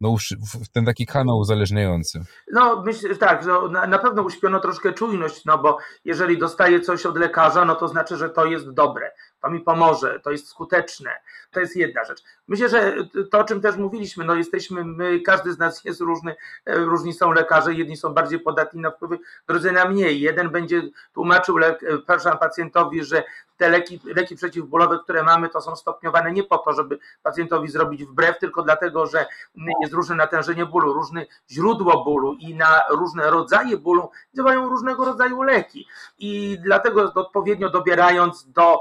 [0.00, 0.16] no,
[0.64, 2.24] w ten taki kanał uzależniający.
[2.52, 7.06] No, myślę, tak, że na, na pewno uśpiono troszkę czujność, no bo jeżeli dostaję coś
[7.06, 9.10] od lekarza, no to znaczy, że to jest dobre
[9.42, 11.10] to mi pomoże, to jest skuteczne.
[11.50, 12.22] To jest jedna rzecz.
[12.48, 12.94] Myślę, że
[13.30, 17.12] to, o czym też mówiliśmy, no jesteśmy, my, każdy z nas jest różny, e, różni
[17.12, 20.20] są lekarze, jedni są bardziej podatni na wpływy, drudzy na mniej.
[20.20, 20.82] Jeden będzie
[21.14, 23.24] tłumaczył le, e, pacjentowi, że
[23.56, 28.04] te leki, leki przeciwbólowe, które mamy, to są stopniowane nie po to, żeby pacjentowi zrobić
[28.04, 29.26] wbrew, tylko dlatego, że
[29.82, 35.42] jest różne natężenie bólu, różne źródło bólu i na różne rodzaje bólu działają różnego rodzaju
[35.42, 35.86] leki.
[36.18, 38.80] I dlatego odpowiednio dobierając do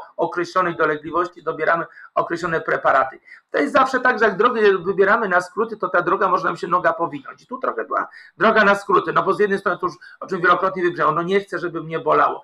[0.51, 1.85] określonej dolegliwości, dobieramy
[2.15, 3.19] określone preparaty.
[3.51, 6.57] To jest zawsze tak, że jak drogę wybieramy na skróty, to ta droga może nam
[6.57, 7.41] się noga powinąć.
[7.41, 10.27] I tu trochę była droga na skróty, no bo z jednej strony to już, o
[10.27, 12.43] czym wielokrotnie wybrzmiało, no nie chcę, żeby mnie bolało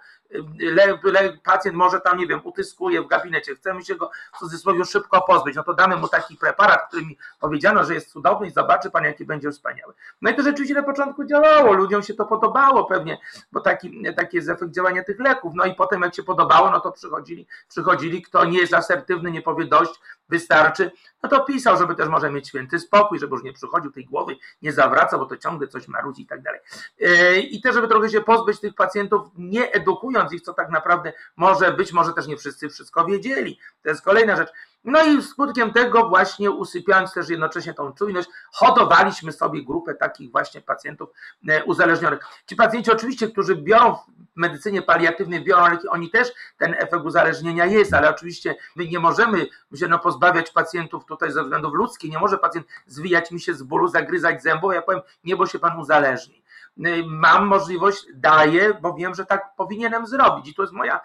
[1.44, 5.56] pacjent może tam, nie wiem, utyskuje w gabinecie, chcemy się go w cudzysłowie szybko pozbyć,
[5.56, 9.04] no to damy mu taki preparat, który mi powiedziano, że jest cudowny i zobaczy pan,
[9.04, 9.94] jaki będzie wspaniały.
[10.22, 13.18] No i to rzeczywiście na początku działało, ludziom się to podobało pewnie,
[13.52, 15.54] bo taki, taki jest efekt działania tych leków.
[15.56, 19.42] No i potem jak się podobało, no to przychodzili, przychodzili kto nie jest asertywny, nie
[19.42, 20.92] powie dość, wystarczy,
[21.32, 24.36] no to pisał, żeby też może mieć święty spokój, żeby już nie przychodził tej głowy,
[24.62, 26.60] nie zawraca, bo to ciągle coś marudzi i tak dalej.
[27.02, 31.14] E, I też, żeby trochę się pozbyć tych pacjentów, nie edukując ich, co tak naprawdę
[31.36, 33.60] może być, może też nie wszyscy wszystko wiedzieli.
[33.84, 34.50] To jest kolejna rzecz.
[34.84, 40.62] No i skutkiem tego właśnie usypiając też jednocześnie tą czujność, hodowaliśmy sobie grupę takich właśnie
[40.62, 41.10] pacjentów
[41.48, 42.20] e, uzależnionych.
[42.46, 43.96] Ci pacjenci oczywiście, którzy biorą
[44.38, 49.48] medycynie paliatywnej, biorą leki, oni też ten efekt uzależnienia jest, ale oczywiście my nie możemy
[49.76, 53.64] się no, pozbawiać pacjentów tutaj ze względów ludzkich, nie może pacjent zwijać mi się z
[53.64, 56.37] bólu, zagryzać zębą, ja powiem, nie, bo się pan uzależni.
[56.86, 60.50] Y, mam możliwość, daję, bo wiem, że tak powinienem zrobić.
[60.50, 61.00] I to jest moja,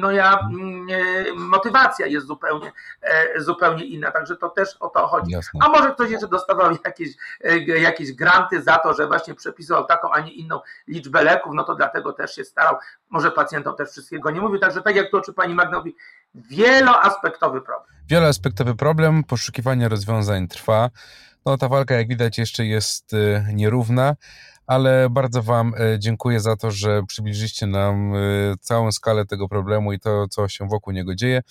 [0.00, 4.10] moja mm, y, motywacja jest zupełnie, e, zupełnie inna.
[4.10, 5.32] Także to też o to chodzi.
[5.32, 5.60] Jasne.
[5.64, 7.08] A może ktoś jeszcze dostawał jakieś,
[7.44, 11.64] e, jakieś granty za to, że właśnie przepisywał taką, a nie inną liczbę leków, no
[11.64, 12.76] to dlatego też się starał.
[13.10, 14.58] Może pacjentom też wszystkiego nie mówił.
[14.58, 15.96] Także tak jak to, czy pani Magda mówi,
[16.34, 17.96] wieloaspektowy problem.
[18.06, 20.90] Wieloaspektowy problem, poszukiwanie rozwiązań trwa.
[21.46, 24.14] No ta walka, jak widać, jeszcze jest y, nierówna,
[24.66, 29.92] ale bardzo Wam y, dziękuję za to, że przybliżyliście nam y, całą skalę tego problemu
[29.92, 31.42] i to, co się wokół niego dzieje.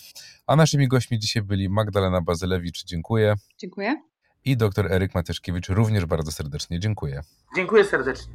[0.47, 3.33] A naszymi gośćmi dzisiaj byli Magdalena Bazylewicz, dziękuję.
[3.57, 4.01] Dziękuję.
[4.45, 7.21] I dr Eryk Matyszkiewicz, również bardzo serdecznie dziękuję.
[7.55, 8.33] Dziękuję serdecznie.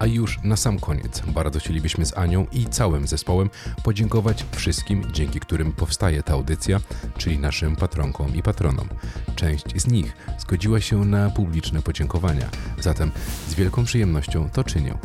[0.00, 3.50] A już na sam koniec bardzo chcielibyśmy z Anią i całym zespołem
[3.84, 6.80] podziękować wszystkim, dzięki którym powstaje ta audycja,
[7.18, 8.88] czyli naszym patronkom i patronom.
[9.36, 12.48] Część z nich zgodziła się na publiczne podziękowania,
[12.78, 13.10] zatem
[13.48, 14.98] z wielką przyjemnością to czynię.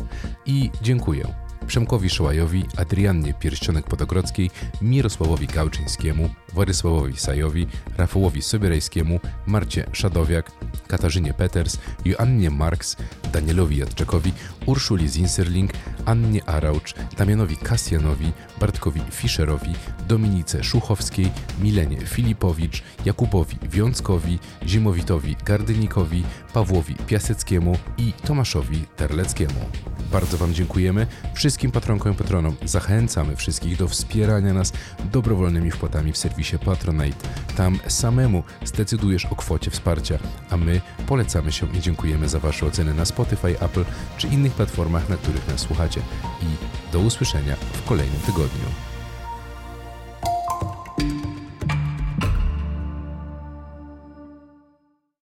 [0.46, 4.50] I dziękuję Przemkowi Szołajowi, Adriannie Pierścionek-Podogrodzkiej,
[4.82, 10.52] Mirosławowi Gałczyńskiemu, Władysławowi Sajowi, Rafałowi Sobierajskiemu, Marcie Szadowiak,
[10.88, 12.96] Katarzynie Peters, Joannie Marks,
[13.32, 14.32] Danielowi Jadczekowi,
[14.66, 15.70] Urszuli Zinserling,
[16.04, 19.72] Annie Araucz, Damianowi Kasjanowi, Bartkowi Fischerowi,
[20.08, 29.60] Dominice Szuchowskiej, Milenie Filipowicz, Jakubowi Wiązkowi, Zimowitowi Gardynikowi, Pawłowi Piaseckiemu i Tomaszowi Terleckiemu.
[30.12, 31.06] Bardzo Wam dziękujemy.
[31.56, 34.72] Wszystkim patronkom i patronom zachęcamy wszystkich do wspierania nas
[35.12, 37.28] dobrowolnymi wpłatami w serwisie Patronite.
[37.56, 40.18] Tam samemu zdecydujesz o kwocie wsparcia,
[40.50, 43.84] a my polecamy się i dziękujemy za Wasze oceny na Spotify, Apple
[44.18, 46.00] czy innych platformach, na których nas słuchacie.
[46.42, 48.95] I do usłyszenia w kolejnym tygodniu.